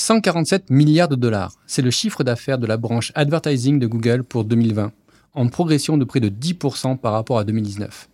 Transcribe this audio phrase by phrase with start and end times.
[0.00, 4.44] 147 milliards de dollars, c'est le chiffre d'affaires de la branche advertising de Google pour
[4.44, 4.92] 2020,
[5.34, 8.08] en progression de près de 10% par rapport à 2019.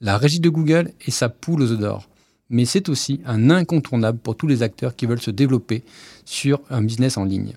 [0.00, 2.08] La régie de Google est sa poule aux œufs d'or,
[2.48, 5.82] mais c'est aussi un incontournable pour tous les acteurs qui veulent se développer
[6.24, 7.54] sur un business en ligne.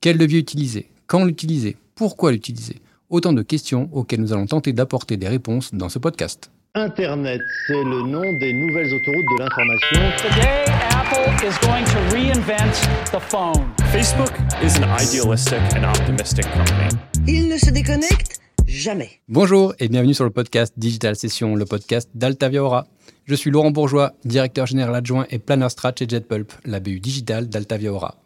[0.00, 0.88] Quel levier utiliser?
[1.08, 1.76] Quand l'utiliser?
[1.96, 2.76] Pourquoi l'utiliser?
[3.10, 6.52] Autant de questions auxquelles nous allons tenter d'apporter des réponses dans ce podcast.
[6.76, 10.00] Internet, c'est le nom des nouvelles autoroutes de l'information.
[10.18, 13.70] Today, Apple is going to reinvent the phone.
[13.92, 16.88] Facebook is an idealistic and optimistic company.
[17.28, 19.20] Il ne se déconnecte jamais.
[19.28, 22.88] Bonjour et bienvenue sur le podcast Digital Session, le podcast d'Altavia Aura.
[23.24, 27.48] Je suis Laurent Bourgeois, directeur général adjoint et planner strat chez JetPulp, la BU digitale
[27.48, 28.16] d'Altavia Aura.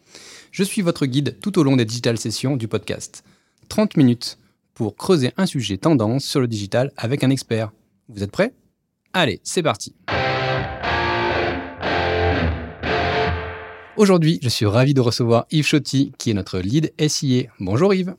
[0.53, 3.25] Je suis votre guide tout au long des Digital Sessions du podcast.
[3.69, 4.39] 30 minutes
[4.73, 7.73] pour creuser un sujet tendance sur le digital avec un expert.
[8.11, 8.55] Vous êtes prêts?
[9.13, 9.95] Allez, c'est parti
[13.99, 17.51] Aujourd'hui, je suis ravi de recevoir Yves Chotti, qui est notre lead SIA.
[17.61, 18.15] Bonjour Yves.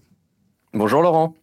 [0.74, 1.34] Bonjour Laurent.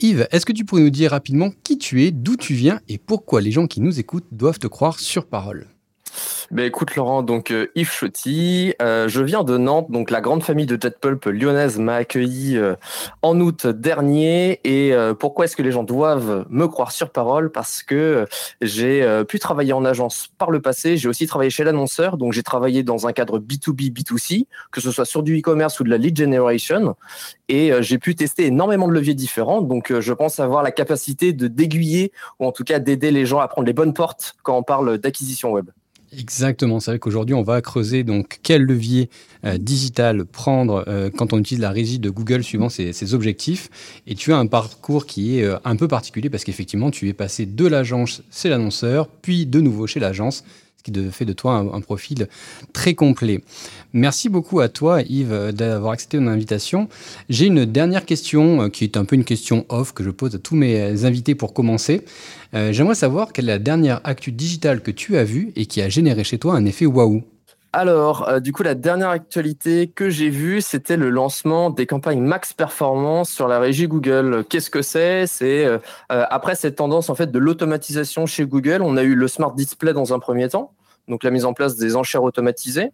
[0.00, 2.98] Yves, est-ce que tu pourrais nous dire rapidement qui tu es, d'où tu viens et
[2.98, 5.68] pourquoi les gens qui nous écoutent doivent te croire sur parole?
[6.50, 10.42] Ben écoute Laurent, donc euh, Yves Chotti, euh, je viens de Nantes, donc la grande
[10.42, 12.76] famille de Jetpulp lyonnaise m'a accueilli euh,
[13.22, 14.60] en août dernier.
[14.64, 17.50] Et euh, pourquoi est-ce que les gens doivent me croire sur parole?
[17.50, 18.26] Parce que
[18.60, 22.32] j'ai euh, pu travailler en agence par le passé, j'ai aussi travaillé chez l'annonceur, donc
[22.32, 25.90] j'ai travaillé dans un cadre B2B, B2C, que ce soit sur du e-commerce ou de
[25.90, 26.94] la lead generation.
[27.48, 31.48] Et j'ai pu tester énormément de leviers différents, donc je pense avoir la capacité de
[31.48, 34.62] d'aiguiller ou en tout cas d'aider les gens à prendre les bonnes portes quand on
[34.62, 35.70] parle d'acquisition web.
[36.18, 39.08] Exactement, c'est vrai qu'aujourd'hui on va creuser donc quel levier
[39.44, 43.68] euh, digital prendre euh, quand on utilise la régie de Google suivant ses, objectifs.
[44.06, 47.12] Et tu as un parcours qui est euh, un peu particulier parce qu'effectivement tu es
[47.12, 51.54] passé de l'agence chez l'annonceur, puis de nouveau chez l'agence, ce qui fait de toi
[51.54, 52.28] un, un profil
[52.72, 53.42] très complet.
[53.92, 56.88] Merci beaucoup à toi Yves d'avoir accepté mon invitation.
[57.28, 60.34] J'ai une dernière question euh, qui est un peu une question off que je pose
[60.34, 62.02] à tous mes invités pour commencer.
[62.54, 65.80] Euh, J'aimerais savoir quelle est la dernière actu digitale que tu as vue et qui
[65.80, 67.22] a généré chez toi un effet waouh.
[67.76, 72.20] Alors, euh, du coup, la dernière actualité que j'ai vue, c'était le lancement des campagnes
[72.20, 74.44] Max Performance sur la régie Google.
[74.48, 75.26] Qu'est-ce que c'est?
[75.26, 75.78] C'est euh,
[76.12, 79.52] euh, après cette tendance en fait de l'automatisation chez Google, on a eu le Smart
[79.52, 80.70] Display dans un premier temps,
[81.08, 82.92] donc la mise en place des enchères automatisées.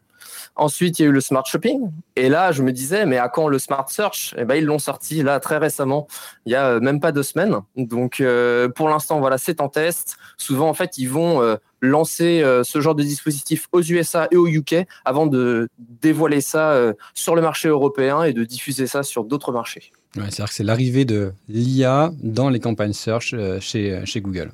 [0.57, 1.91] Ensuite, il y a eu le Smart Shopping.
[2.17, 4.35] Et là, je me disais, mais à quand le Smart Search?
[4.39, 6.07] Eh ben, ils l'ont sorti là très récemment,
[6.47, 7.59] il y a euh, même pas deux semaines.
[7.77, 8.23] Donc,
[8.77, 10.17] pour l'instant, voilà, c'est en test.
[10.39, 14.47] Souvent, en fait, ils vont lancer euh, ce genre de dispositif aux USA et au
[14.47, 19.25] UK avant de dévoiler ça euh, sur le marché européen et de diffuser ça sur
[19.25, 19.93] d'autres marchés.
[20.17, 24.53] Ouais, C'est-à-dire que c'est l'arrivée de l'IA dans les campagnes search euh, chez, chez Google.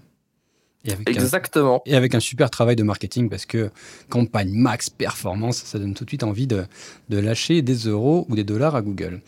[0.85, 1.83] Et avec, un, Exactement.
[1.85, 3.71] et avec un super travail de marketing parce que
[4.09, 6.65] campagne max performance, ça donne tout de suite envie de,
[7.09, 9.21] de lâcher des euros ou des dollars à Google.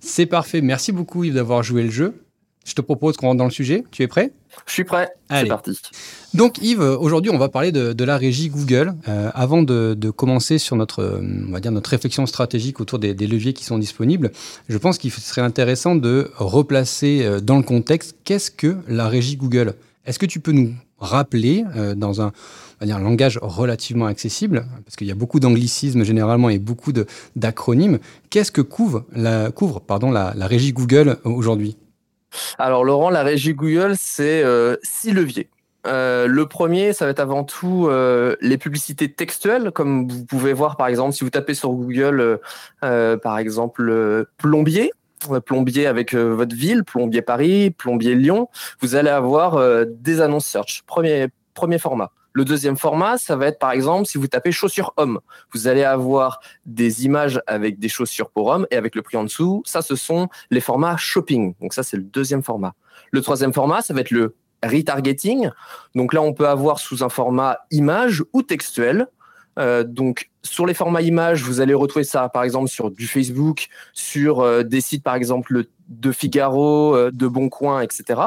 [0.00, 0.60] C'est parfait.
[0.60, 2.20] Merci beaucoup Yves d'avoir joué le jeu.
[2.64, 3.84] Je te propose qu'on rentre dans le sujet.
[3.90, 4.32] Tu es prêt?
[4.66, 5.08] Je suis prêt.
[5.28, 5.44] Allez.
[5.44, 5.78] C'est parti.
[6.34, 8.94] Donc Yves, aujourd'hui on va parler de, de la régie Google.
[9.08, 12.98] Euh, avant de, de commencer sur notre, euh, on va dire notre réflexion stratégique autour
[12.98, 14.30] des, des leviers qui sont disponibles,
[14.68, 19.36] je pense qu'il serait intéressant de replacer euh, dans le contexte qu'est-ce que la régie
[19.36, 19.74] Google?
[20.04, 24.06] Est-ce que tu peux nous rappeler euh, dans un, on va dire, un langage relativement
[24.06, 26.92] accessible, parce qu'il y a beaucoup d'anglicismes généralement et beaucoup
[27.36, 31.76] d'acronymes, qu'est-ce que couvre la, couvre, pardon, la, la régie Google aujourd'hui?
[32.58, 35.48] Alors Laurent, la régie Google, c'est euh, six leviers.
[35.86, 40.52] Euh, le premier, ça va être avant tout euh, les publicités textuelles, comme vous pouvez
[40.52, 42.40] voir par exemple si vous tapez sur Google,
[42.84, 44.90] euh, par exemple plombier,
[45.44, 48.48] plombier avec votre ville, plombier Paris, plombier Lyon,
[48.80, 50.82] vous allez avoir des annonces search.
[50.86, 52.12] Premier premier format.
[52.32, 55.18] Le deuxième format, ça va être par exemple si vous tapez chaussures hommes,
[55.52, 59.24] vous allez avoir des images avec des chaussures pour hommes et avec le prix en
[59.24, 59.62] dessous.
[59.66, 61.54] Ça, ce sont les formats shopping.
[61.60, 62.74] Donc ça, c'est le deuxième format.
[63.10, 65.50] Le troisième format, ça va être le retargeting.
[65.94, 69.08] Donc là, on peut avoir sous un format image ou textuel.
[69.58, 73.68] Euh, donc sur les formats images, vous allez retrouver ça par exemple sur du Facebook,
[73.92, 78.20] sur euh, des sites par exemple de Figaro, euh, de Boncoin, etc.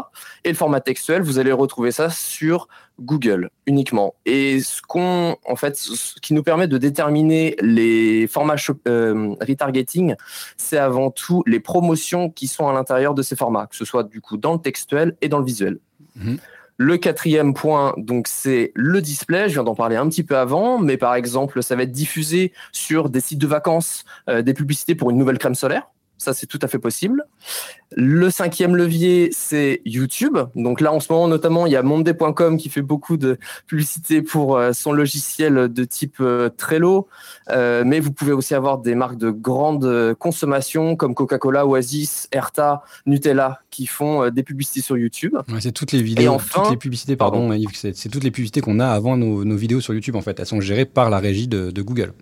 [0.44, 2.68] Et le format textuel, vous allez retrouver ça sur
[3.00, 4.16] Google uniquement.
[4.26, 8.56] Et ce qu'on, en fait, ce qui nous permet de déterminer les formats
[8.88, 10.16] euh, retargeting,
[10.58, 14.04] c'est avant tout les promotions qui sont à l'intérieur de ces formats, que ce soit
[14.04, 15.80] du coup dans le textuel et dans le visuel.
[16.16, 16.38] Mhm.
[16.78, 19.48] Le quatrième point, donc, c'est le display.
[19.50, 22.54] Je viens d'en parler un petit peu avant, mais par exemple, ça va être diffusé
[22.72, 25.92] sur des sites de vacances, euh, des publicités pour une nouvelle crème solaire.
[26.22, 27.26] Ça, c'est tout à fait possible.
[27.96, 30.38] Le cinquième levier, c'est YouTube.
[30.56, 34.22] Donc là, en ce moment, notamment, il y a Monday.com qui fait beaucoup de publicité
[34.22, 37.08] pour euh, son logiciel de type euh, Trello.
[37.50, 42.84] Euh, mais vous pouvez aussi avoir des marques de grande consommation comme Coca-Cola, Oasis, Erta,
[43.08, 45.36] Nutella qui font des publicités sur YouTube.
[45.60, 49.18] c'est toutes les vidéos, toutes les publicités, pardon, c'est toutes les publicités qu'on a avant
[49.18, 50.40] nos, vidéos sur YouTube en fait.
[50.40, 52.14] Elles sont gérées par la régie de, de Google.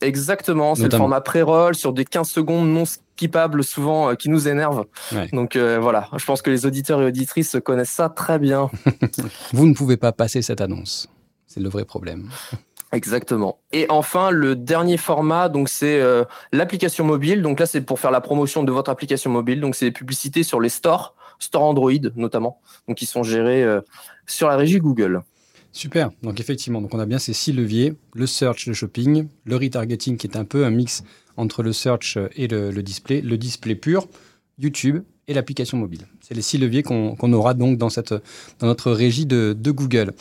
[0.00, 4.48] Exactement, c'est le format pré-roll sur des 15 secondes non skippables souvent euh, qui nous
[4.48, 4.86] énervent.
[5.32, 8.70] Donc euh, voilà, je pense que les auditeurs et auditrices connaissent ça très bien.
[9.52, 11.08] Vous ne pouvez pas passer cette annonce.
[11.46, 12.28] C'est le vrai problème.
[12.92, 13.58] Exactement.
[13.72, 17.42] Et enfin, le dernier format, donc c'est euh, l'application mobile.
[17.42, 19.60] Donc là, c'est pour faire la promotion de votre application mobile.
[19.60, 23.64] Donc c'est des publicités sur les stores, stores Android notamment, donc qui sont gérés
[24.26, 25.22] sur la régie Google.
[25.76, 26.10] Super.
[26.22, 30.26] Donc effectivement, on a bien ces six leviers le search, le shopping, le retargeting qui
[30.26, 31.04] est un peu un mix
[31.36, 34.08] entre le search et le, display, le display pur,
[34.58, 36.06] YouTube et l'application mobile.
[36.20, 37.88] C'est les six leviers qu'on aura donc dans,
[38.62, 40.12] notre régie de, Google.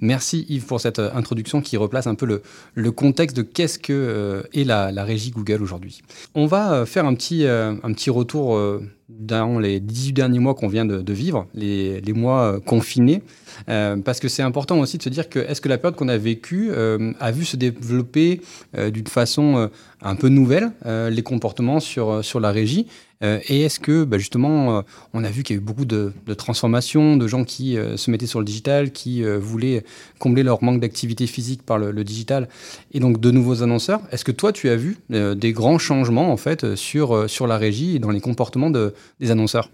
[0.00, 2.40] Merci Yves pour cette introduction qui replace un peu
[2.74, 6.02] le, contexte de qu'est-ce que euh, est la, régie Google aujourd'hui.
[6.34, 7.74] On va euh, faire un petit, euh,
[8.08, 8.60] retour
[9.08, 13.22] dans les 18 derniers mois qu'on vient de, vivre, les, mois confinés,
[13.66, 16.18] parce que c'est important aussi de se dire que est-ce que la période qu'on a
[16.18, 18.40] vécue a vu se développer
[18.76, 19.70] d'une façon
[20.02, 22.86] un peu nouvelle les comportements sur la régie
[23.22, 24.82] euh, et est-ce que bah, justement, euh,
[25.14, 28.10] on a vu qu'il y a eu beaucoup de, transformations, de gens qui euh, se
[28.10, 29.84] mettaient sur le digital, qui voulaient
[30.18, 32.48] combler leur manque d'activité physique par le, digital,
[32.92, 34.00] et donc de nouveaux annonceurs.
[34.10, 37.96] Est-ce que toi, tu as vu des grands changements en fait sur, sur la régie
[37.96, 39.70] et dans les comportements des annonceurs?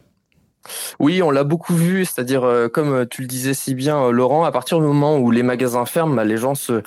[0.99, 4.79] Oui, on l'a beaucoup vu, c'est-à-dire, comme tu le disais si bien, Laurent, à partir
[4.79, 6.83] du moment où les magasins ferment, bah, les gens se,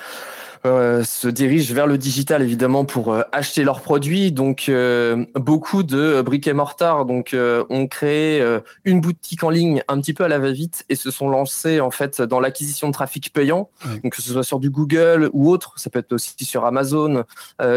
[0.64, 4.30] euh, se dirigent vers le digital évidemment pour euh, acheter leurs produits.
[4.30, 7.36] Donc euh, beaucoup de briques et mortar donc
[7.68, 8.42] ont créé
[8.84, 11.90] une boutique en ligne un petit peu à la va-vite et se sont lancés en
[11.90, 13.70] fait dans l'acquisition de trafic payant,
[14.02, 17.24] donc que ce soit sur du Google ou autre, ça peut être aussi sur Amazon,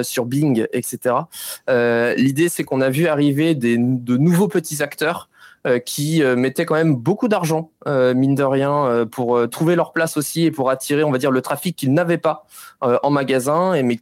[0.03, 1.15] sur Bing, etc.
[1.67, 5.34] L'idée c'est qu'on a vu arriver des, de nouveaux petits acteurs euh,
[5.85, 10.17] qui euh, mettaient quand même beaucoup d'argent, euh, mine de rien, pour trouver leur place
[10.17, 12.45] aussi et pour attirer, on va dire, le trafic qu'ils n'avaient pas
[12.81, 13.99] en magasin, et mais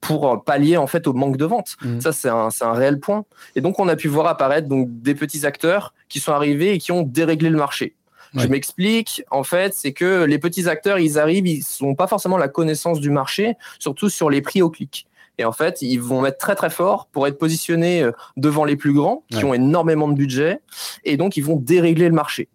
[0.00, 1.76] pour pallier en fait au manque de vente.
[1.82, 2.00] Mmh.
[2.00, 3.24] Ça, c'est un, un, réel point.
[3.54, 6.78] Et donc, on a pu voir apparaître donc des petits acteurs qui sont arrivés et
[6.78, 7.94] qui ont déréglé le marché.
[8.34, 9.22] Je m'explique.
[9.30, 13.00] En fait, c'est que les petits acteurs, ils arrivent, ils n'ont pas forcément la connaissance
[13.00, 15.06] du marché, surtout sur les prix au clic.
[15.38, 18.76] Et en fait, ils vont mettre très très fort pour être positionnés euh, devant les
[18.76, 20.60] plus grands, qui ont énormément de budget,
[21.04, 22.48] et donc ils vont dérégler le marché.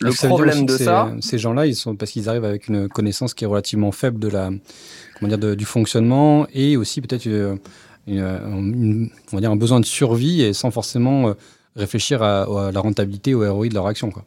[0.00, 3.44] Le problème de ça, ces gens-là, ils sont parce qu'ils arrivent avec une connaissance qui
[3.44, 4.50] est relativement faible de la,
[5.18, 7.56] comment dire, du fonctionnement et aussi peut-être euh,
[8.08, 11.34] une, on va dire un besoin de survie et sans forcément euh,
[11.76, 14.24] réfléchir à, à la rentabilité ou au ROI de leur action, quoi.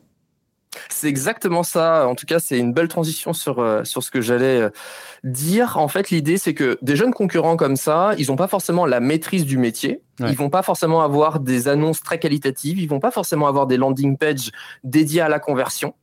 [0.89, 2.07] C'est exactement ça.
[2.07, 4.69] En tout cas, c'est une belle transition sur, euh, sur ce que j'allais euh,
[5.23, 5.77] dire.
[5.77, 8.99] En fait, l'idée, c'est que des jeunes concurrents comme ça, ils n'ont pas forcément la
[8.99, 10.01] maîtrise du métier.
[10.19, 12.79] Ils Ils vont pas forcément avoir des annonces très qualitatives.
[12.79, 14.51] Ils vont pas forcément avoir des landing pages
[14.83, 15.93] dédiés à la conversion.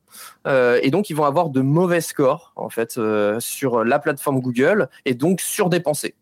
[0.46, 2.98] Euh, et donc, ils vont avoir de mauvais scores, en fait,
[3.38, 6.14] sur la plateforme Google et donc surdépenser.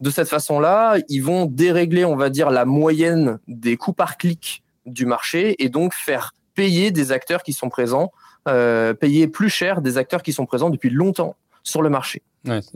[0.00, 4.62] De cette façon-là, ils vont dérégler, on va dire, la moyenne des coûts par clic
[4.86, 8.12] du marché et donc faire payer des acteurs qui sont présents,
[8.48, 12.22] euh, payer plus cher des acteurs qui sont présents depuis longtemps sur le marché.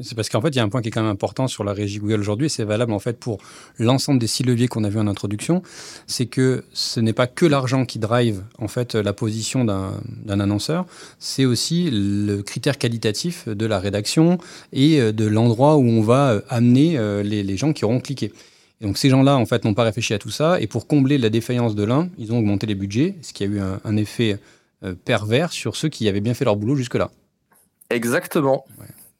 [0.02, 1.64] c'est parce qu'en fait, il y a un point qui est quand même important sur
[1.64, 3.38] la régie Google aujourd'hui, et c'est valable en fait pour
[3.78, 5.62] l'ensemble des six leviers qu'on a vu en introduction,
[6.06, 10.84] c'est que ce n'est pas que l'argent qui drive en fait la position d'un annonceur,
[11.18, 14.36] c'est aussi le critère qualitatif de la rédaction
[14.74, 18.32] et euh, de l'endroit où on va euh, amener les, les gens qui auront cliqué
[18.80, 20.60] donc ces gens-là, en fait, n'ont pas réfléchi à tout ça.
[20.60, 23.46] Et pour combler la défaillance de l'un, ils ont augmenté les budgets, ce qui a
[23.46, 24.38] eu un, effet
[24.82, 27.10] euh, pervers sur ceux qui avaient bien fait leur boulot jusque-là.
[27.90, 28.64] Exactement.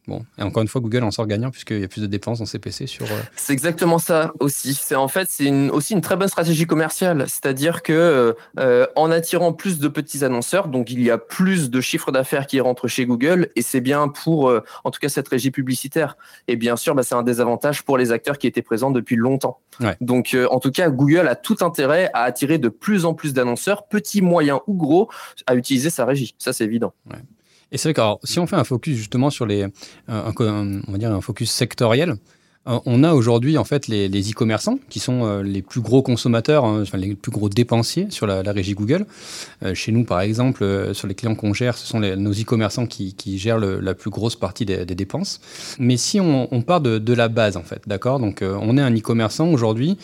[0.06, 2.38] Bon, et encore une fois, Google en sort gagnant puisqu'il y a plus de dépenses
[2.38, 3.06] dans CPC sur.
[3.06, 4.74] Euh, c'est exactement ça aussi.
[4.74, 9.54] C'est en fait c'est aussi une très bonne stratégie commerciale, c'est-à-dire que euh, en attirant
[9.54, 13.06] plus de petits annonceurs, donc il y a plus de chiffres d'affaires qui rentrent chez
[13.06, 16.18] Google et c'est bien pour euh, en tout cas cette régie publicitaire.
[16.48, 19.60] Et bien sûr, bah, c'est un désavantage pour les acteurs qui étaient présents depuis longtemps.
[20.02, 23.86] Donc en tout cas, Google a tout intérêt à attirer de plus en plus d'annonceurs,
[23.88, 25.08] petits, moyens ou gros,
[25.46, 26.34] à utiliser sa régie.
[26.38, 26.92] Ça c'est évident.
[27.72, 29.62] Et c'est vrai que si on fait un focus justement sur les,
[30.08, 32.16] euh, on va dire un focus sectoriel,
[32.66, 36.64] Euh, on a aujourd'hui en fait les e-commerçants qui sont euh, les plus gros consommateurs,
[36.64, 39.06] hein, les plus gros dépensiers sur la, régie Google.
[39.74, 43.58] Chez nous, par exemple, sur les clients qu'on gère, ce sont nos e-commerçants qui, gèrent
[43.58, 45.40] la plus grosse partie des, dépenses.
[45.78, 48.18] Mais si on, part de, la base, en fait, d'accord?
[48.20, 49.98] Donc, on est un e-commerçant aujourd'hui.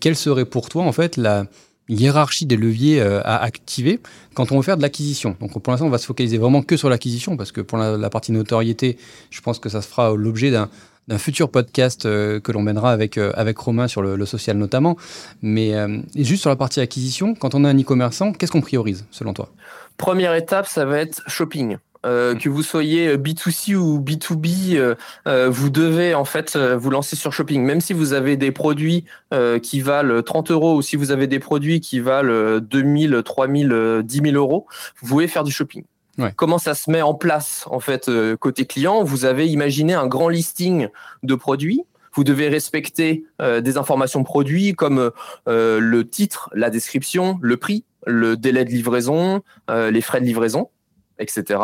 [0.00, 1.46] quelle serait pour toi, en fait, la
[1.88, 4.00] hiérarchie des leviers euh, à activer
[4.34, 5.36] quand on veut faire de l'acquisition.
[5.40, 8.10] Donc pour l'instant, on va se focaliser vraiment que sur l'acquisition parce que pour la,
[8.10, 8.96] partie notoriété,
[9.30, 13.18] je pense que ça se fera l'objet d'un futur podcast euh, que l'on mènera avec,
[13.18, 14.96] euh, avec Romain sur le, social notamment.
[15.42, 15.72] Mais
[16.16, 19.50] juste sur la partie acquisition, quand on est un e-commerçant, qu'est-ce qu'on priorise selon toi?
[19.96, 21.76] Première étape, ça va être shopping.
[22.04, 24.94] Euh, que vous soyez B2C ou B2B, euh,
[25.26, 27.62] euh, vous devez en fait euh, vous lancer sur shopping.
[27.62, 31.26] Même si vous avez des produits euh, qui valent 30 euros ou si vous avez
[31.26, 34.66] des produits qui valent euh, 2000, 3000, euh, 10 000 euros,
[35.00, 35.84] vous pouvez faire du shopping.
[36.18, 36.32] Ouais.
[36.36, 39.02] Comment ça se met en place en fait euh, côté client?
[39.02, 40.88] Vous avez imaginé un grand listing
[41.22, 41.82] de produits.
[42.14, 45.10] Vous devez respecter euh, des informations produits comme
[45.48, 50.26] euh, le titre, la description, le prix, le délai de livraison, euh, les frais de
[50.26, 50.70] livraison,
[51.18, 51.60] etc.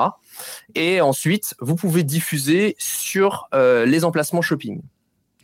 [0.75, 4.81] Et ensuite, vous pouvez diffuser sur euh, les emplacements shopping.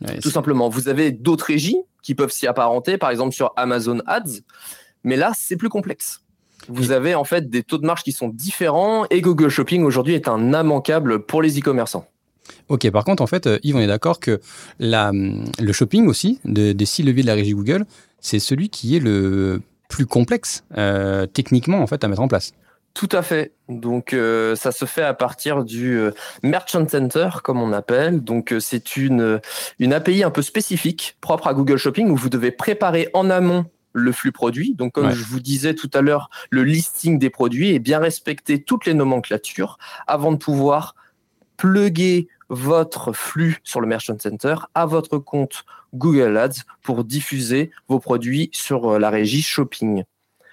[0.05, 3.99] Ouais, Tout simplement, vous avez d'autres régies qui peuvent s'y apparenter, par exemple sur Amazon
[4.05, 4.41] Ads,
[5.03, 6.21] mais là, c'est plus complexe.
[6.69, 10.13] Vous avez en fait des taux de marge qui sont différents et Google Shopping aujourd'hui
[10.15, 12.05] est un immanquable pour les e-commerçants.
[12.69, 14.39] Ok, par contre, en fait, euh, Yves, on est d'accord que
[14.79, 17.85] la, hum, le shopping aussi, de- des six leviers de la régie Google,
[18.19, 22.51] c'est celui qui est le plus complexe euh, techniquement en fait à mettre en place.
[22.97, 23.53] Tout à fait.
[23.69, 26.09] Donc euh, ça se fait à partir du euh,
[26.41, 28.23] Merchant Center, comme on appelle.
[28.23, 29.39] Donc euh, c'est une,
[29.77, 33.65] une API un peu spécifique, propre à Google Shopping, où vous devez préparer en amont
[33.93, 34.73] le flux produit.
[34.73, 35.13] Donc comme Ouais.
[35.13, 38.95] je vous disais tout à l'heure, le listing des produits et bien respecter toutes les
[38.95, 39.77] nomenclatures
[40.07, 40.95] avant de pouvoir
[41.55, 47.99] plugger votre flux sur le Merchant Center à votre compte Google Ads pour diffuser vos
[47.99, 50.03] produits sur la régie shopping.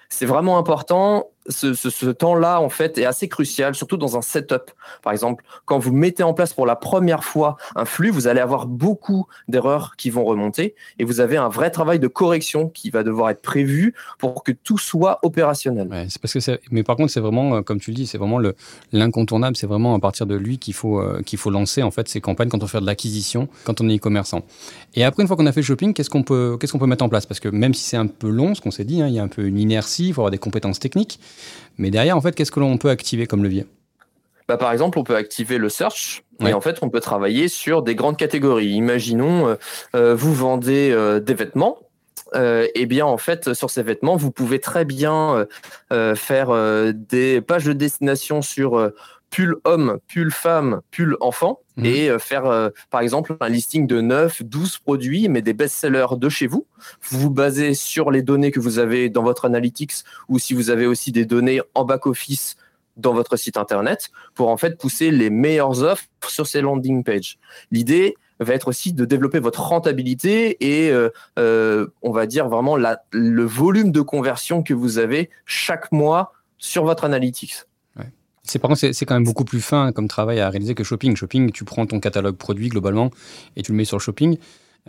[0.09, 1.31] C'est vraiment important.
[1.47, 4.71] Ce, temps-là, en fait, est assez crucial, surtout dans un setup.
[5.03, 8.39] Par exemple, quand vous mettez en place pour la première fois un flux, vous allez
[8.39, 12.89] avoir beaucoup d'erreurs qui vont remonter et vous avez un vrai travail de correction qui
[12.89, 16.07] va devoir être prévu pour que tout soit opérationnel.
[16.09, 16.39] C'est parce que
[16.71, 18.55] mais par contre, c'est vraiment, euh, comme tu le dis, c'est vraiment le-
[18.91, 19.55] l'incontournable.
[19.55, 22.21] C'est vraiment à partir de lui qu'il faut, euh, qu'il faut lancer en fait ces
[22.21, 24.41] campagnes quand on fait de l'acquisition, quand on est e-commerçant.
[24.95, 26.85] Et après, une fois qu'on a fait le shopping, qu'est-ce qu'on peut, qu'est-ce qu'on peut
[26.87, 27.25] mettre en place?
[27.25, 29.19] Parce que même si c'est un peu long, ce qu'on s'est dit, hein, il y
[29.19, 31.19] a un peu une inertie, il faut avoir des compétences techniques.
[31.77, 33.65] Mais derrière, en fait, qu'est-ce que l'on peut activer comme levier?
[34.47, 36.51] Bah, par exemple, on peut activer le search Ouais.
[36.51, 38.67] et en fait, on peut travailler sur des grandes catégories.
[38.71, 39.55] Imaginons, euh,
[39.95, 41.79] euh, vous vendez euh, des vêtements.
[42.35, 45.45] Euh, et bien, en fait, sur ces vêtements, vous pouvez très bien
[46.15, 48.91] faire des pages de destination sur
[49.35, 51.85] pull homme, pull femme, pull enfant Mhm.
[51.85, 56.15] et euh, faire, euh, par exemple, un listing de 9, 12 produits, mais des best-sellers
[56.17, 56.65] de chez vous.
[57.09, 59.93] Vous vous basez sur les données que vous avez dans votre analytics
[60.29, 62.55] ou si vous avez aussi des données en back-office
[62.97, 67.37] dans votre site internet pour en fait pousser les meilleures offres sur ces landing pages.
[67.71, 72.77] L'idée va être aussi de développer votre rentabilité et euh, euh, on va dire vraiment
[72.77, 77.65] la, le volume de conversion que vous avez chaque mois sur votre analytics.
[78.45, 81.15] C'est par contre, c'est quand même beaucoup plus fin comme travail à réaliser que shopping.
[81.15, 83.11] Shopping, tu prends ton catalogue produit globalement
[83.55, 84.37] et tu le mets sur le shopping.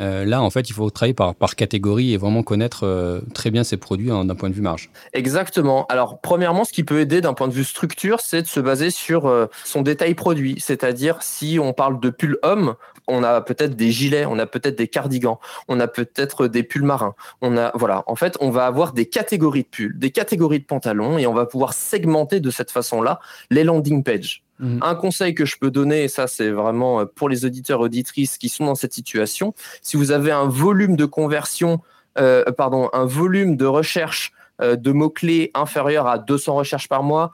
[0.00, 3.50] Euh, là, en fait, il faut travailler par, par catégorie et vraiment connaître euh, très
[3.50, 4.90] bien ses produits hein, d'un point de vue marge.
[5.12, 5.86] Exactement.
[5.86, 8.90] Alors, premièrement, ce qui peut aider d'un point de vue structure, c'est de se baser
[8.90, 10.56] sur euh, son détail produit.
[10.58, 12.74] C'est-à-dire, si on parle de pull homme,
[13.08, 15.38] on a peut-être des gilets, on a peut-être des cardigans,
[15.68, 17.14] on a peut-être des pulls marins.
[17.40, 18.04] On a, voilà.
[18.06, 21.34] En fait, on va avoir des catégories de pulls, des catégories de pantalons, et on
[21.34, 24.45] va pouvoir segmenter de cette façon-là les landing pages.
[24.58, 24.80] Mhm.
[24.82, 28.38] Un conseil que je peux donner, et ça c'est vraiment euh, pour les auditeurs auditrices
[28.38, 31.80] qui sont dans cette situation, si vous avez un volume de conversion,
[32.18, 34.32] euh, pardon, un volume de recherche
[34.62, 37.32] euh, de mots-clés inférieur à 200 recherches par mois,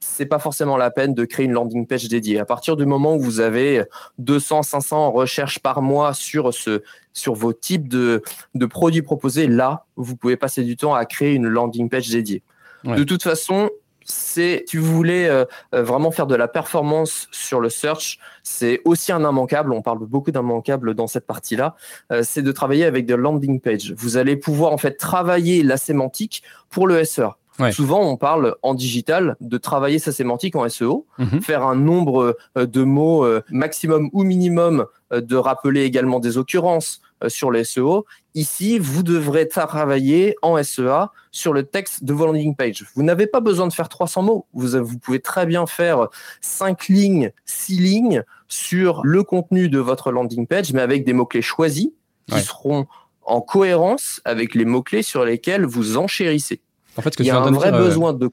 [0.00, 2.38] c'est pas forcément la peine de créer une landing page dédiée.
[2.38, 3.84] À partir du moment où vous avez
[4.18, 8.22] 200, 500 recherches par mois sur ce, sur vos types de,
[8.54, 12.42] de produits proposés, là, vous pouvez passer du temps à créer une landing page dédiée.
[12.84, 12.96] Ouais.
[12.96, 13.68] De toute façon,
[14.10, 18.80] c'est, si vous voulez euh, euh, vraiment faire de la performance sur le search, c'est
[18.84, 19.72] aussi un immanquable.
[19.72, 21.76] On parle beaucoup d'immanquable dans cette partie-là.
[22.12, 23.94] Euh, c'est de travailler avec des landing pages.
[23.96, 27.36] Vous allez pouvoir en fait travailler la sémantique pour le SEA.
[27.58, 27.72] Ouais.
[27.72, 31.42] Souvent, on parle en digital de travailler sa sémantique en SEO, Mhm.
[31.42, 37.64] faire un nombre de mots maximum ou minimum, de rappeler également des occurrences sur le
[37.64, 38.06] SEO.
[38.34, 42.84] Ici, vous devrez travailler en SEA sur le texte de vos landing page.
[42.94, 44.46] Vous n'avez pas besoin de faire 300 mots.
[44.52, 46.08] Vous, vous pouvez très bien faire
[46.40, 51.42] 5 lignes, 6 lignes sur le contenu de votre landing page, mais avec des mots-clés
[51.42, 51.88] choisis
[52.26, 52.40] qui Ouais.
[52.42, 52.86] seront
[53.22, 56.60] en cohérence avec les mots-clés sur lesquels vous enchérissez.
[56.96, 58.30] En fait, ce que Il y a un vrai dire, euh, besoin de...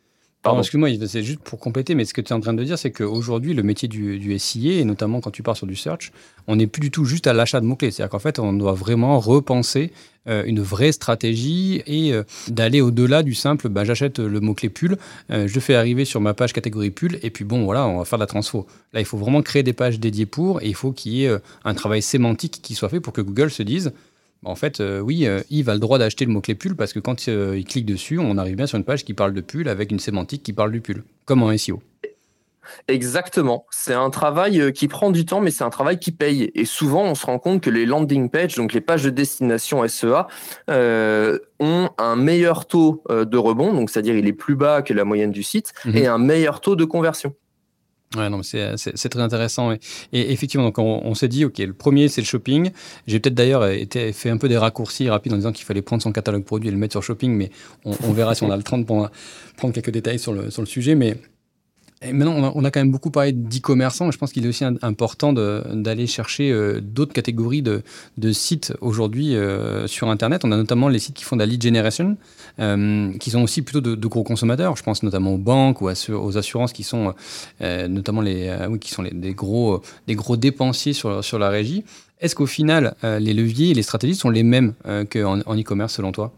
[0.48, 2.78] Pardon, excuse-moi, c'est juste pour compléter, mais ce que tu es en train de dire,
[2.78, 6.12] c'est qu'aujourd'hui, le métier du, du SIA, et notamment quand tu pars sur du search,
[6.48, 7.92] on n'est plus du tout juste à l'achat de mots-clés.
[7.92, 9.92] C'est-à-dire qu'en fait, on doit vraiment repenser
[10.28, 14.98] euh, une vraie stratégie et euh, d'aller au-delà du simple bah, j'achète le mot-clé pull,
[15.32, 18.06] euh, je fais arriver sur ma page catégorie pull, et puis bon, voilà, on va
[18.06, 18.68] faire de la transfo.
[18.94, 21.38] Là, il faut vraiment créer des pages dédiées pour, et il faut qu'il y ait
[21.64, 23.92] un travail sémantique qui soit fait pour que Google se dise
[24.44, 27.00] en fait, euh, oui, euh, Yves a le droit d'acheter le mot-clé pull parce que
[27.00, 29.68] quand euh, il clique dessus, on arrive bien sur une page qui parle de pull
[29.68, 31.82] avec une sémantique qui parle du pull, comme en SEO.
[32.90, 33.66] Exactement.
[33.72, 36.52] C'est un travail euh, qui prend du temps, mais c'est un travail qui paye.
[36.54, 39.88] Et souvent, on se rend compte que les landing pages, donc les pages de destination
[39.88, 40.28] SEA,
[40.70, 45.06] euh, ont un meilleur taux de rebond, donc c'est-à-dire il est plus bas que la
[45.06, 45.96] moyenne du site, Mhm.
[45.98, 47.34] et un meilleur taux de conversion.
[48.16, 48.76] Ouais, non, c'est,
[49.10, 49.74] très intéressant.
[49.74, 52.72] Et, effectivement, donc on, s'est dit, OK, le premier, c'est le shopping.
[53.06, 56.02] J'ai peut-être d'ailleurs été, fait un peu des raccourcis rapides en disant qu'il fallait prendre
[56.02, 57.52] son catalogue produit et le mettre sur shopping, mais
[57.84, 60.68] on, verra si on a le temps de prendre quelques détails sur le, sur le
[60.68, 60.96] sujet.
[60.96, 61.18] Mais
[62.04, 64.12] maintenant, on a, quand même beaucoup parlé d'e-commerçants.
[64.12, 67.82] Je pense qu'il est aussi important d'aller chercher euh, d'autres catégories de,
[68.32, 70.46] sites aujourd'hui euh, sur Internet.
[70.46, 72.18] On a notamment les sites qui font de la lead generation,
[72.60, 74.76] euh, qui sont aussi plutôt de, gros consommateurs.
[74.76, 77.14] Je pense notamment aux banques ou aux assurances qui sont
[77.62, 81.84] notamment les, qui sont des, gros, des gros dépensiers sur, la régie.
[82.20, 84.74] Est-ce qu'au final, les leviers et les stratégies sont les mêmes
[85.12, 86.32] qu'en en e-commerce selon toi?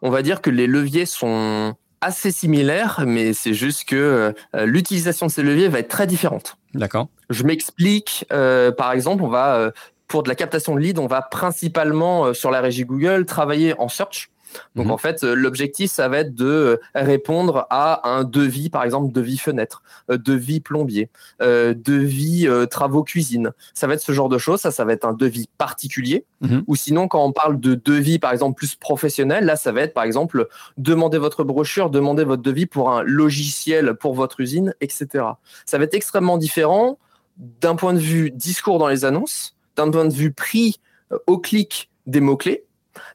[0.00, 5.26] On va dire que les leviers sont assez similaires, mais c'est juste que euh, l'utilisation
[5.26, 6.56] de ces leviers va être très différente.
[6.74, 8.26] D'accord Je m'explique.
[8.32, 9.70] euh, par exemple, on va euh,
[10.08, 13.88] pour de la captation de leads, on va principalement sur la régie Google travailler en
[13.88, 14.31] search.
[14.74, 14.92] Donc Mhm.
[14.92, 19.12] en fait, euh, l'objectif, ça va être de euh, répondre à un devis, par exemple
[19.12, 23.52] devis fenêtre, euh, devis plombier, devis travaux cuisine.
[23.74, 24.60] Ça va être ce genre de choses.
[24.60, 26.24] Ça, ça va être un devis particulier.
[26.40, 26.64] Mhm.
[26.66, 29.94] Ou sinon, quand on parle de devis, par exemple plus professionnel, là, ça va être
[29.94, 35.24] par exemple demander votre brochure, demander votre devis pour un logiciel pour votre usine, etc.
[35.66, 36.98] Ça va être extrêmement différent
[37.36, 40.80] d'un point de vue discours dans les annonces, d'un point de vue prix
[41.26, 42.64] au clic des mots-clés,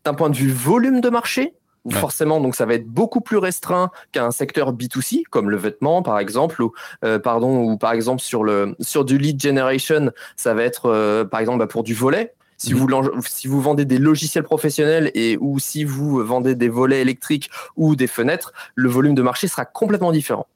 [0.05, 1.53] d'un point de vue volume de marché,
[1.85, 1.93] Ouais.
[1.93, 6.19] forcément, donc ça va être beaucoup plus restreint qu'un secteur B2C, comme le vêtement, par
[6.19, 6.73] exemple, ou,
[7.05, 11.23] euh, pardon, ou par exemple sur, le, sur du lead generation, ça va être, euh,
[11.23, 12.33] par exemple, bah, pour du volet.
[12.57, 12.79] Si, Mhm.
[12.79, 17.49] vous, si vous vendez des logiciels professionnels et ou si vous vendez des volets électriques
[17.77, 20.47] ou des fenêtres, le volume de marché sera complètement différent.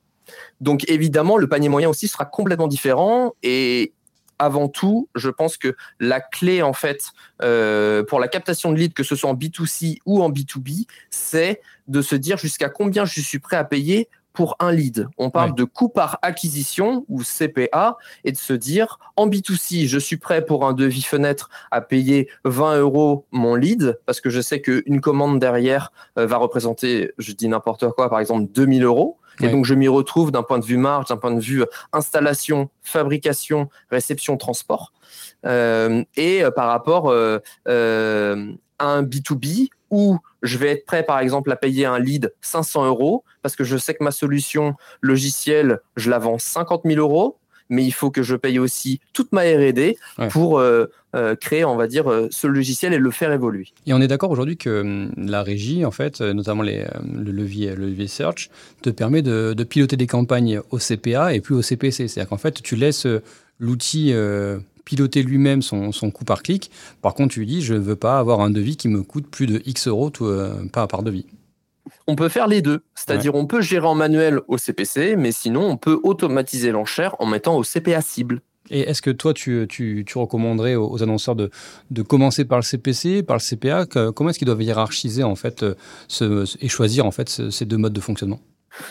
[0.60, 3.94] Donc évidemment, le panier moyen aussi sera complètement différent et
[4.42, 7.12] avant tout, je pense que la clé en fait
[7.44, 11.62] euh, pour la captation de leads, que ce soit en B2C ou en B2B, c'est
[11.88, 15.08] de se dire jusqu'à combien je suis prêt à payer pour un lead.
[15.18, 20.00] On parle de coût par acquisition ou CPA et de se dire en B2C, je
[20.00, 24.42] suis prêt pour un devis fenêtre à payer 20 euros mon lead parce que je
[24.42, 29.18] sais qu'une commande derrière euh, va représenter, je dis n'importe quoi, par exemple 2000 euros.
[29.42, 29.52] Et Ouais.
[29.52, 33.70] donc, je m'y retrouve d'un point de vue marge, d'un point de vue installation, fabrication,
[33.90, 34.94] réception, transport.
[35.46, 41.04] Euh, et euh, par rapport euh, euh, à un B2B où je vais être prêt,
[41.04, 44.76] par exemple, à payer un lead 500 euros parce que je sais que ma solution
[45.02, 47.38] logicielle, je la vends 50 000 euros,
[47.72, 50.28] mais il faut que je paye aussi toute ma R&D Ouais.
[50.28, 53.68] pour euh, euh, créer, on va dire, euh, ce logiciel et le faire évoluer.
[53.88, 57.88] Et on est d'accord aujourd'hui que la régie, en fait, notamment les, le, levier, le
[57.88, 58.50] levier search,
[58.82, 62.08] te permet de, de piloter des campagnes au CPA et plus au CPC.
[62.08, 63.08] C'est-à-dire qu'en fait, tu laisses
[63.60, 64.14] l'outil
[64.86, 66.72] piloter lui-même son, son coût par clic.
[67.02, 69.28] Par contre, tu lui dis, je ne veux pas avoir un devis qui me coûte
[69.28, 70.30] plus de X euros tout,
[70.72, 71.26] par, par devis.
[72.08, 75.64] On peut faire les deux, c'est-à-dire on peut gérer en manuel au CPC, mais sinon
[75.70, 78.42] on peut automatiser l'enchère en mettant au CPA cible.
[78.70, 81.50] Et est-ce que toi, tu, tu, tu recommanderais aux, aux annonceurs de,
[81.90, 85.36] de commencer par le CPC, par le CPA que- Comment est-ce qu'ils doivent hiérarchiser en
[85.36, 85.76] fait, euh,
[86.08, 88.40] ce- et choisir en fait ce- ces deux modes de fonctionnement?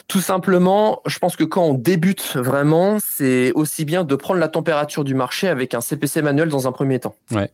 [0.08, 4.48] Tout simplement, je pense que quand on débute vraiment, c'est aussi bien de prendre la
[4.48, 7.14] température du marché avec un CPC manuel dans un premier temps.
[7.30, 7.50] Ouais.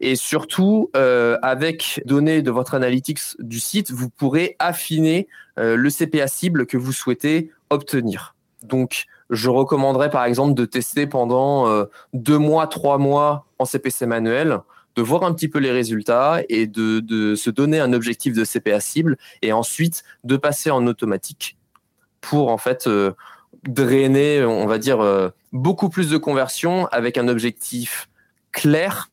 [0.00, 5.90] Et surtout, euh, avec données de votre analytics du site, vous pourrez affiner euh, le
[5.90, 8.34] CPA cible que vous souhaitez obtenir.
[8.62, 14.06] Donc, je recommanderais par exemple de tester pendant euh, deux mois, trois mois en CPC
[14.06, 14.60] manuel,
[14.96, 18.80] de voir un petit peu les résultats et de, se donner un objectif de CPA
[18.80, 21.56] cible et ensuite de passer en automatique
[22.20, 23.12] pour en fait euh,
[23.68, 28.08] drainer, on va dire, beaucoup plus de conversions avec un objectif
[28.52, 29.10] clair.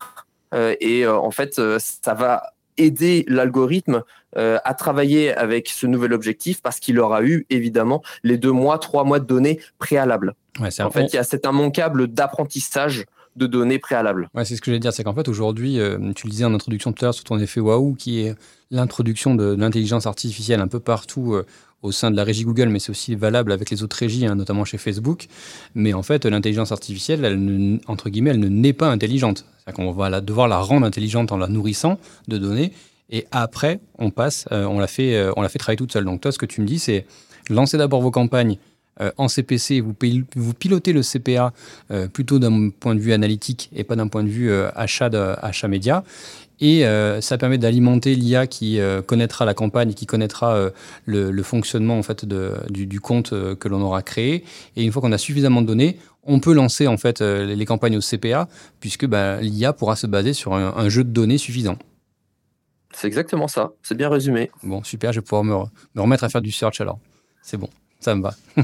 [0.54, 4.04] Euh, et euh, en fait, euh, ça va aider l'algorithme
[4.36, 8.80] euh, à travailler avec ce nouvel objectif parce qu'il aura eu évidemment les deux mois,
[8.80, 10.34] trois mois de données préalables.
[10.60, 14.30] Ouais, En fait, il y a cet immanquable d'apprentissage de données préalables.
[14.36, 16.54] Ouais, c'est ce que j'allais dire, c'est qu'en fait aujourd'hui, euh, tu le disais en
[16.54, 18.36] introduction tout à l'heure sur ton effet waouh, qui est
[18.70, 21.46] l'introduction de, de l'intelligence artificielle un peu partout euh,
[21.84, 24.36] au sein de la régie Google, mais c'est aussi valable avec les autres régies, hein,
[24.36, 25.28] notamment chez Facebook.
[25.76, 29.46] Mais en fait, l'intelligence artificielle, entre guillemets, elle ne naît pas intelligente.
[29.60, 32.72] C'est-à-dire qu'on va devoir la rendre intelligente en la nourrissant de données,
[33.10, 36.06] et après, on passe, euh, on la fait, euh, on la fait travailler toute seule.
[36.06, 37.06] Donc toi, ce que tu me dis, c'est
[37.50, 38.58] lancer d'abord vos campagnes.
[39.02, 41.52] euh, en CPC, vous, pil- vous pilotez le CPA
[42.14, 45.68] plutôt d'un point de vue analytique et pas d'un point de vue achat, de, achat
[45.68, 46.04] média.
[46.60, 50.70] Et euh, ça permet d'alimenter l'IA qui euh, connaîtra la campagne, qui connaîtra euh,
[51.06, 54.44] le, le fonctionnement en fait de, du, du compte que l'on aura créé.
[54.76, 57.66] Et une fois qu'on a suffisamment de données, on peut lancer en fait les, les
[57.66, 58.48] campagnes au CPA,
[58.80, 61.78] puisque bah, l'IA pourra se baser sur un, un jeu de données suffisant.
[62.96, 63.72] C'est exactement ça.
[63.82, 64.52] C'est bien résumé.
[64.62, 67.00] Bon, super, je vais pouvoir me, re- me remettre à faire du search alors.
[67.42, 67.68] C'est bon,
[68.04, 68.36] ça me va.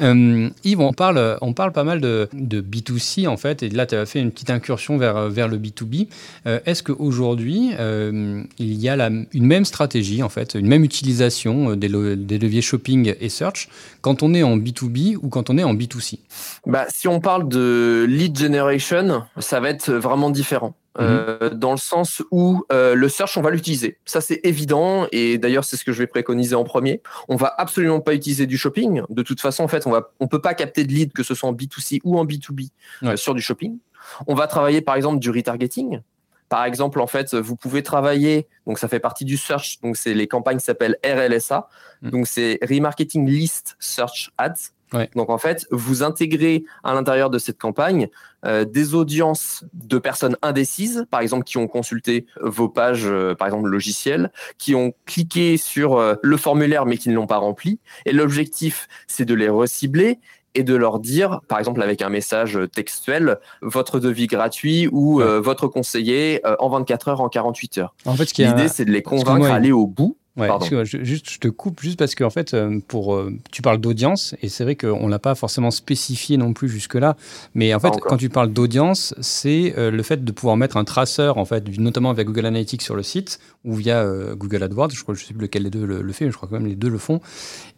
[0.00, 3.86] Euh, Yves, on parle, on parle pas mal de, de B2C en fait, et là
[3.86, 6.08] tu as fait une petite incursion vers, vers le B2B.
[6.46, 10.84] Euh, Est-ce qu'aujourd'hui, euh, il y a la- une même stratégie en fait, une même
[10.84, 13.68] utilisation des, des leviers shopping et search
[14.00, 16.18] quand on est en B2B ou quand on est en B2C
[16.66, 20.74] Bah, si on parle de lead generation, ça va être vraiment différent.
[20.98, 23.98] Euh, dans le sens où euh, le search, on va l'utiliser.
[24.04, 25.06] Ça, c'est évident.
[25.12, 27.02] Et d'ailleurs, c'est ce que je vais préconiser en premier.
[27.28, 29.02] On va absolument pas utiliser du shopping.
[29.08, 31.34] De toute façon, en fait, on va, on peut pas capter de lead, que ce
[31.34, 32.70] soit en B2C ou en B2B,
[33.02, 33.78] euh, sur du shopping.
[34.26, 36.00] On va travailler, par exemple, du retargeting.
[36.48, 40.14] Par exemple, en fait, vous pouvez travailler, donc ça fait partie du search, donc c'est
[40.14, 41.68] les campagnes s'appellent RLSA,
[42.02, 42.10] Mm.
[42.10, 44.72] donc c'est Remarketing List Search Ads.
[44.96, 45.10] Ouais.
[45.14, 48.08] Donc en fait, vous intégrez à l'intérieur de cette campagne
[48.44, 53.48] euh, des audiences de personnes indécises, par exemple qui ont consulté vos pages, euh, par
[53.48, 57.80] exemple logicielles, qui ont cliqué sur euh, le formulaire mais qui ne l'ont pas rempli.
[58.04, 60.18] Et l'objectif, c'est de les recibler
[60.56, 65.38] et de leur dire, par exemple avec un message textuel, votre devis gratuit ou euh,
[65.38, 67.94] votre conseiller euh, en 24 heures, en 48 heures.
[68.06, 70.16] En fait, L'idée, c'est de les convaincre à aller au bout.
[70.36, 73.32] Ouais, excuse-moi, je, juste, je te coupe juste parce que en fait, euh, pour, euh,
[73.50, 77.16] tu parles d'audience et c'est vrai qu'on l'a pas forcément spécifié non plus jusque-là.
[77.54, 78.02] Mais en fait, encore.
[78.02, 81.78] quand tu parles d'audience, c'est euh, le fait de pouvoir mettre un traceur, en fait,
[81.78, 84.90] notamment via Google Analytics sur le site ou via euh, Google AdWords.
[84.90, 86.58] Je crois, je sais plus lequel des deux le, le fait, mais je crois quand
[86.58, 87.22] même les deux le font.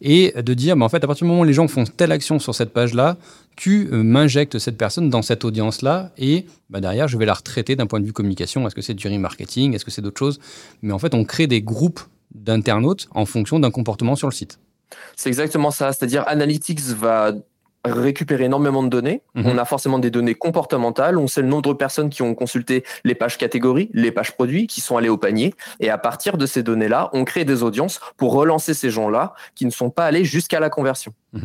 [0.01, 2.11] Et de dire, bah, en fait, à partir du moment où les gens font telle
[2.11, 3.15] action sur cette page-là,
[3.59, 7.75] tu euh, m'injectes cette personne dans cette audience-là et bah, derrière, je vais la retraiter
[7.75, 8.65] d'un point de vue communication.
[8.65, 9.75] Est-ce que c'est du remarketing?
[9.75, 10.39] Est-ce que c'est d'autres choses?
[10.81, 11.99] Mais en fait, on crée des groupes
[12.33, 14.59] d'internautes en fonction d'un comportement sur le site.
[15.15, 15.93] C'est exactement ça.
[15.93, 17.33] C'est-à-dire, Analytics va
[17.85, 19.21] récupérer énormément de données.
[19.35, 19.45] Mhm.
[19.45, 21.17] On a forcément des données comportementales.
[21.17, 24.67] On sait le nombre de personnes qui ont consulté les pages catégories, les pages produits,
[24.67, 25.53] qui sont allées au panier.
[25.79, 29.65] Et à partir de ces données-là, on crée des audiences pour relancer ces gens-là qui
[29.65, 31.13] ne sont pas allés jusqu'à la conversion.
[31.33, 31.39] Et,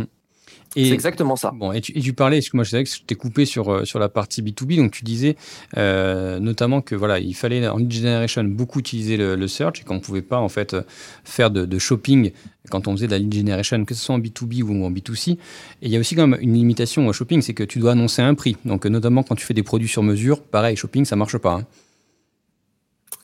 [0.74, 1.52] C'est exactement ça.
[1.54, 3.44] Bon, et tu, et tu parlais, parce que moi je savais que je t'ai coupé
[3.44, 5.36] sur, euh, sur la partie B2B, donc tu disais
[5.76, 9.84] euh, notamment que voilà, il fallait en lead generation beaucoup utiliser le, le search et
[9.84, 10.82] qu'on ne pouvait pas en fait euh,
[11.24, 12.32] faire de, de shopping
[12.70, 15.32] quand on faisait de la lead generation, que ce soit en B2B ou en B2C.
[15.32, 15.38] Et
[15.82, 18.22] il y a aussi quand même une limitation au shopping, c'est que tu dois annoncer
[18.22, 18.56] un prix.
[18.64, 21.52] Donc notamment quand tu fais des produits sur mesure, pareil, shopping, ça marche pas.
[21.54, 21.66] hein.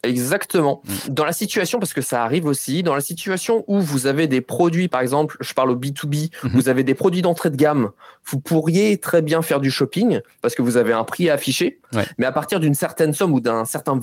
[0.03, 0.83] Exactement.
[1.09, 4.41] Dans la situation, parce que ça arrive aussi, dans la situation où vous avez des
[4.41, 6.51] produits, par exemple, je parle au B2B, Mhm.
[6.55, 7.91] vous avez des produits d'entrée de gamme,
[8.27, 11.81] vous pourriez très bien faire du shopping parce que vous avez un prix à afficher,
[11.95, 12.07] Ouais.
[12.19, 14.01] mais à partir d'une certaine somme ou d'un certain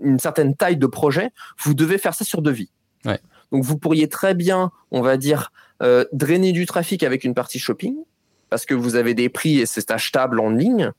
[0.00, 1.30] une certaine taille de projet,
[1.62, 2.70] vous devez faire ça sur devis.
[3.04, 3.20] Ouais.
[3.52, 5.52] Donc vous pourriez très bien, on va dire,
[5.82, 7.94] euh, drainer du trafic avec une partie shopping
[8.54, 10.92] parce que vous avez des prix et c'est achetable en ligne.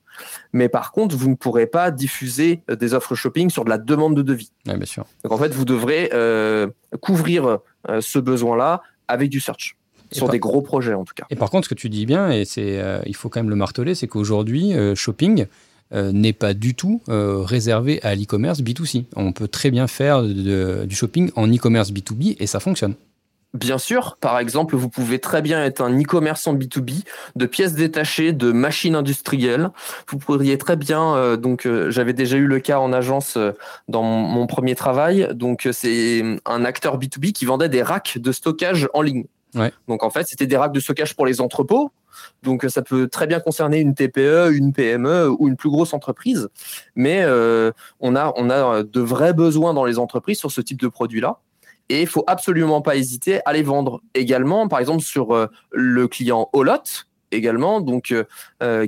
[0.51, 3.77] Mais par contre, vous ne pourrez pas diffuser euh, des offres shopping sur de la
[3.77, 4.51] demande de devis.
[4.67, 5.05] Ouais, bien sûr.
[5.23, 6.67] Donc en fait, vous devrez euh,
[6.99, 9.77] couvrir euh, ce besoin-là avec du search.
[10.11, 11.23] Et Sur par- des gros projets en tout cas.
[11.29, 13.49] Et par contre, ce que tu dis bien, et c'est, euh, il faut quand même
[13.49, 15.45] le marteler, c'est qu'aujourd'hui, shopping
[15.93, 19.05] euh, n'est pas du tout euh, réservé à l'e-commerce B2C.
[19.15, 22.95] On peut très bien faire de- de- du shopping en e-commerce B2B et ça fonctionne.
[23.55, 27.05] Bien sûr, par exemple, vous pouvez très bien être un e-commerçant B2B
[27.37, 29.69] de pièces détachées, de machines industrielles.
[30.09, 33.53] Vous pourriez très bien, euh, donc euh, j'avais déjà eu le cas en agence euh,
[33.87, 35.29] dans mon, mon premier travail.
[35.33, 39.23] Donc c'est un acteur B2B qui vendait des racks de stockage en ligne.
[39.53, 39.71] Ouais.
[39.87, 41.91] Donc en fait, c'était des racks de stockage pour les entrepôts.
[42.43, 46.49] Donc ça peut très bien concerner une TPE, une PME ou une plus grosse entreprise.
[46.95, 47.25] Mais
[48.01, 51.39] on a on a de vrais besoins dans les entreprises sur ce type de produit-là.
[51.89, 56.07] Et il faut absolument pas hésiter à les vendre également, par exemple sur euh, le
[56.07, 58.13] client Olot également, donc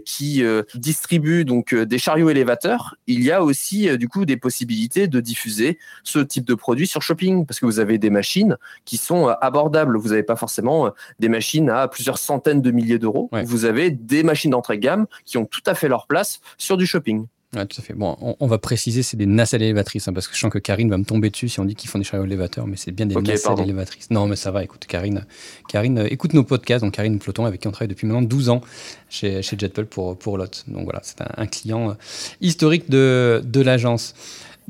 [0.05, 0.43] qui
[0.75, 5.79] distribue donc des chariots élévateurs, il y a aussi du coup des possibilités de diffuser
[6.03, 8.55] ce type de produit sur Shopping parce que vous avez des machines
[8.85, 9.97] qui sont abordables.
[9.97, 13.29] Vous n'avez pas forcément des machines à plusieurs centaines de milliers d'euros.
[13.43, 16.77] Vous avez des machines d'entrée de gamme qui ont tout à fait leur place sur
[16.77, 17.25] du shopping.
[17.55, 17.93] Ouais, tout à fait.
[17.93, 20.89] Bon, on, va préciser, c'est des nacelles élévatrices, hein, parce que je sens que Karine
[20.89, 23.05] va me tomber dessus si on dit qu'ils font des chariots élévateurs, mais c'est bien
[23.05, 24.11] des nacelles élévatrices.
[24.11, 25.25] Non, mais ça va, écoute, Karine,
[25.69, 28.49] Karine euh, écoute nos podcasts, donc Karine Ploton, avec qui on travaille depuis maintenant 12
[28.49, 28.61] ans
[29.09, 30.65] chez, chez JetPulp pour, pour Lot.
[30.67, 31.93] Donc voilà, c'est un, client euh,
[32.41, 34.13] historique de, de l'agence.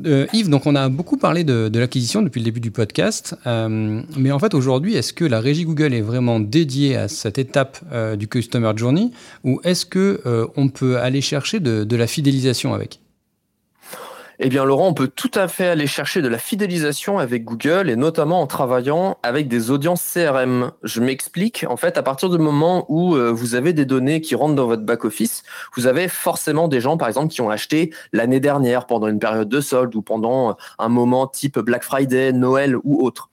[0.05, 4.01] Euh, Yves, donc on a beaucoup parlé de, l'acquisition depuis le début du podcast, euh,
[4.15, 7.79] mais en fait aujourd'hui, est-ce que la régie Google est vraiment dédiée à cette étape
[7.91, 9.12] euh, du Customer Journey
[9.43, 10.21] ou est-ce que
[10.55, 12.99] on peut aller chercher de la fidélisation avec?
[14.39, 17.89] Eh bien, Laurent, on peut tout à fait aller chercher de la fidélisation avec Google
[17.89, 20.73] et notamment en travaillant avec des audiences CRM.
[20.84, 21.65] Je m'explique.
[21.67, 24.67] En fait, à partir du moment où euh, vous avez des données qui rentrent dans
[24.67, 25.41] votre back-office,
[25.76, 29.50] vous avez forcément des gens, par exemple, qui ont acheté l'année dernière pendant une période
[29.50, 33.32] de solde ou pendant un moment type Black Friday, Noël ou autre.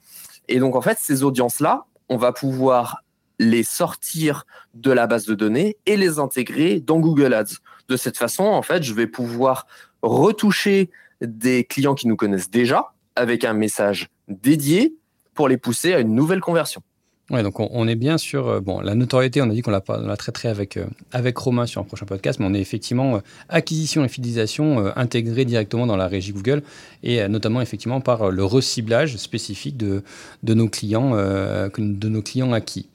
[0.49, 3.03] Et donc, en fait, ces audiences-là, on va pouvoir
[3.39, 7.57] les sortir de la base de données et les intégrer dans Google Ads.
[7.89, 9.67] De cette façon, en fait, je vais pouvoir
[10.05, 10.91] retoucher
[11.21, 14.95] des clients qui nous connaissent déjà avec un message dédié
[15.35, 16.83] pour les pousser à une nouvelle conversion.
[17.31, 19.41] Ouais, donc on, est bien sur euh, bon la notoriété.
[19.41, 22.39] On a dit qu'on la, la traiterait avec euh, avec Romain sur un prochain podcast,
[22.39, 26.63] mais on est effectivement euh, acquisition et fidélisation intégrée directement dans la régie Google
[27.03, 30.03] et notamment effectivement par le reciblage spécifique de
[30.43, 32.89] de nos clients de nos clients acquis.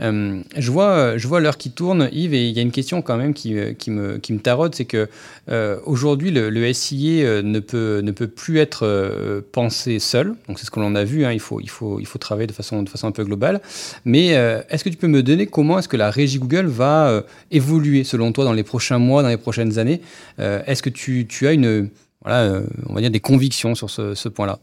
[0.00, 3.02] Euh, je vois, je vois l'heure qui tourne, Yves, et il y a une question
[3.02, 5.08] quand même qui, euh, qui me, qui me taraude, c'est que
[5.50, 10.34] euh, aujourd'hui le, le, SIA ne peut, ne peut plus être pensé seul.
[10.46, 11.24] Donc c'est ce que l'on a vu.
[11.24, 13.60] Hein, il faut, il faut, il faut travailler de façon, de façon un peu globale.
[14.04, 18.04] Mais est-ce que tu peux me donner comment est-ce que la régie Google va évoluer
[18.04, 20.00] selon toi dans les prochains mois, dans les prochaines années?
[20.38, 21.88] Est-ce que tu, tu, as une,
[22.22, 24.58] voilà, on va dire des convictions sur ce, ce point-là?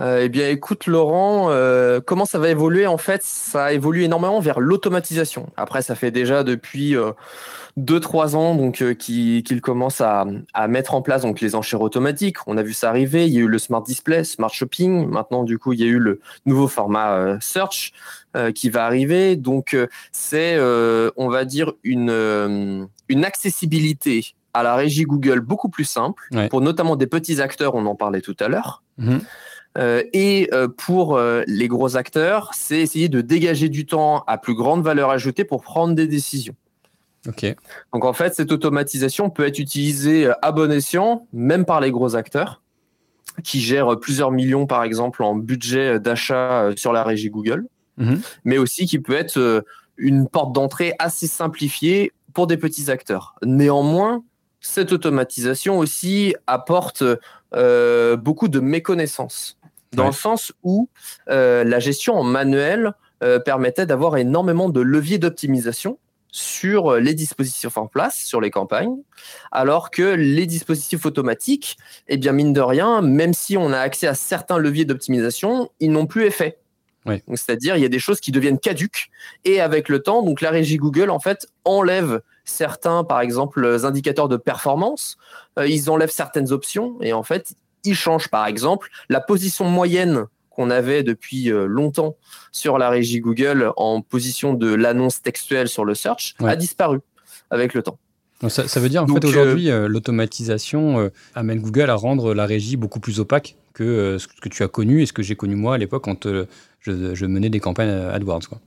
[0.00, 4.40] Euh, eh bien, écoute, Laurent, euh, comment ça va évoluer En fait, ça évolue énormément
[4.40, 5.50] vers l'automatisation.
[5.56, 7.12] Après, ça fait déjà depuis euh,
[7.76, 10.26] deux, trois ans donc qu'il commence à,
[10.68, 12.38] mettre en place donc les enchères automatiques.
[12.48, 13.26] On a vu ça arriver.
[13.26, 15.08] Il y a eu le Smart Display, Smart Shopping.
[15.08, 17.92] Maintenant, du coup, il y a eu le nouveau format Search
[18.54, 19.36] qui va arriver.
[19.36, 19.76] Donc,
[20.10, 20.58] c'est,
[21.16, 26.96] on va dire, une, une accessibilité à la régie Google beaucoup plus simple pour notamment
[26.96, 27.74] des petits acteurs.
[27.74, 28.82] On en parlait tout à l'heure.
[29.00, 29.20] Mm-hmm.
[29.76, 34.38] Euh, et euh, pour euh, les gros acteurs, c'est essayer de dégager du temps à
[34.38, 36.54] plus grande valeur ajoutée pour prendre des décisions.
[37.26, 37.44] Ok.
[37.92, 42.16] Donc en fait, cette automatisation peut être utilisée à bon escient, même par les gros
[42.16, 42.60] acteurs
[43.42, 48.20] qui gèrent plusieurs millions, par exemple, en budget d'achat sur la régie Google, mhm.
[48.44, 49.64] mais aussi qui peut être
[49.96, 53.34] une porte d'entrée assez simplifiée pour des petits acteurs.
[53.42, 54.22] Néanmoins,
[54.60, 57.02] cette automatisation aussi apporte
[57.52, 59.58] beaucoup de méconnaissance
[59.94, 60.88] dans le sens où
[61.28, 65.98] euh, la gestion en manuel euh, permettait d'avoir énormément de leviers d'optimisation
[66.30, 68.96] sur euh, les dispositifs en place, sur les campagnes,
[69.52, 71.76] alors que les dispositifs automatiques,
[72.08, 75.92] eh bien mine de rien, même si on a accès à certains leviers d'optimisation, ils
[75.92, 76.58] n'ont plus effet.
[77.34, 79.10] C'est-à-dire, il y a des choses qui deviennent caduques
[79.44, 84.26] et avec le temps, donc la régie Google en fait enlève certains, par exemple, indicateurs
[84.26, 85.18] de performance,
[85.58, 90.70] ils enlèvent certaines options et en fait, il change par exemple la position moyenne qu'on
[90.70, 92.16] avait depuis euh, longtemps
[92.52, 97.00] sur la régie Google en position de l'annonce textuelle sur le search a disparu
[97.50, 97.98] avec le temps.
[98.48, 102.76] ça, veut dire en fait aujourd'hui euh, l'automatisation euh, amène Google à rendre la régie
[102.76, 105.74] beaucoup plus opaque que ce que tu as connu et ce que j'ai connu moi
[105.74, 106.28] à l'époque quand
[106.80, 108.46] je, menais des campagnes AdWords.
[108.48, 108.60] Quoi.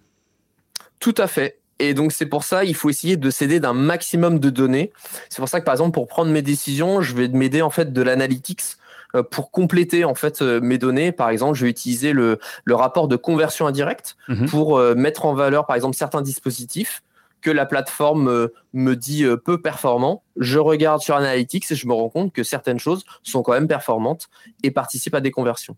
[0.99, 1.59] Tout à fait.
[1.79, 4.91] Et donc c'est pour ça il faut essayer de s'aider d'un maximum de données.
[5.29, 7.93] C'est pour ça que par exemple pour prendre mes décisions, je vais m'aider en fait
[7.93, 8.86] de l'analytics euh,
[9.23, 11.11] pour compléter en fait euh, mes données.
[11.11, 14.47] Par exemple, je vais utiliser le, le rapport de conversion indirecte mhm.
[14.49, 17.03] pour euh, mettre en valeur, par exemple, certains dispositifs
[17.41, 20.23] que la plateforme me dit peu performants.
[20.37, 23.67] Je regarde sur Analytics et je me rends compte que certaines choses sont quand même
[23.67, 24.27] performantes
[24.63, 25.77] et participent à des conversions.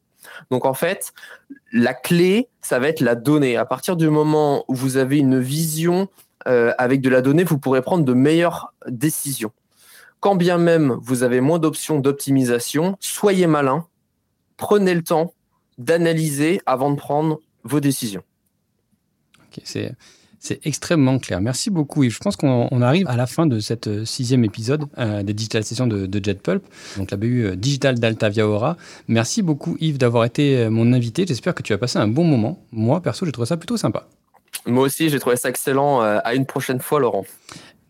[0.51, 1.11] Donc en fait,
[1.73, 3.57] la clé, ça va être la donnée.
[3.57, 6.07] À partir du moment où vous avez une vision
[6.45, 9.51] avec de la donnée, vous pourrez prendre de meilleures décisions
[10.19, 13.85] quand bien même vous avez moins d'options d'optimisation, soyez malin,
[14.57, 15.33] prenez le temps
[15.77, 18.23] d'analyser avant de prendre vos décisions.
[19.63, 19.95] c'est,
[20.63, 21.41] extrêmement clair.
[21.41, 22.13] Merci beaucoup Yves.
[22.13, 25.65] Je pense qu'on arrive à la fin de cette euh, sixième épisode euh, des Digital
[25.65, 26.63] Sessions de, de JetPulp,
[26.97, 28.77] donc la BU euh, Digital d'Altavia Aura.
[29.09, 31.25] Merci beaucoup Yves d'avoir été mon invité.
[31.27, 32.63] J'espère que tu as passé un bon moment.
[32.71, 34.07] Moi, perso, j'ai trouvé ça plutôt sympa.
[34.65, 36.01] Moi aussi, j'ai trouvé ça excellent.
[36.01, 37.25] À une prochaine fois, Laurent.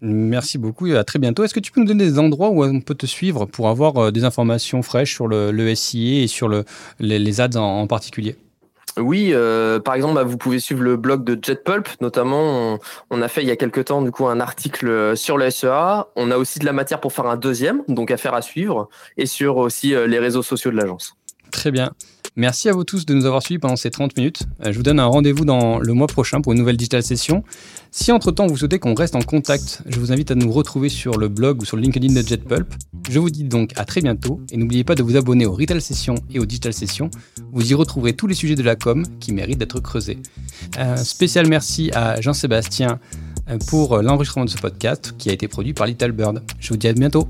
[0.01, 1.43] Merci beaucoup et à très bientôt.
[1.43, 3.97] Est-ce que tu peux nous donner des endroits où on peut te suivre pour avoir
[3.97, 6.63] euh, des informations fraîches sur le, le SIA et sur le,
[6.99, 8.37] les, ads en, particulier?
[8.97, 12.79] Oui, euh, par exemple, bah, vous pouvez suivre le blog de JetPulp, notamment.
[13.11, 16.07] On, a fait il y a quelques temps du coup un article sur le SEA.
[16.15, 18.89] On a aussi de la matière pour faire un deuxième, donc à faire à suivre,
[19.17, 21.15] et sur aussi les réseaux sociaux de l'agence.
[21.51, 21.91] Très bien.
[22.35, 24.43] Merci à vous tous de nous avoir suivis pendant ces 30 minutes.
[24.65, 27.43] Euh, je vous donne un rendez-vous dans le mois prochain pour une nouvelle digital session.
[27.91, 31.17] Si entre-temps vous souhaitez qu'on reste en contact, je vous invite à nous retrouver sur
[31.17, 32.73] le blog ou sur le LinkedIn de JetPulp.
[33.09, 35.81] Je vous dis donc à très bientôt et n'oubliez pas de vous abonner aux Retail
[35.81, 37.09] Sessions et aux Digital Sessions.
[37.51, 40.19] Vous y retrouverez tous les sujets de la com qui méritent d'être creusés.
[40.77, 42.99] Un spécial merci à Jean-Sébastien
[43.49, 46.43] euh, pour l'enregistrement de ce podcast qui a été produit par Little Bird.
[46.59, 47.27] Je vous dis à bientôt.